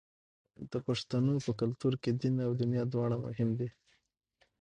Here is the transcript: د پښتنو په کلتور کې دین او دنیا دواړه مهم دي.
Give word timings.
د 0.71 0.73
پښتنو 0.87 1.33
په 1.45 1.51
کلتور 1.59 1.93
کې 2.01 2.11
دین 2.21 2.35
او 2.47 2.51
دنیا 2.61 2.83
دواړه 2.93 3.17
مهم 3.25 3.49
دي. 3.59 3.69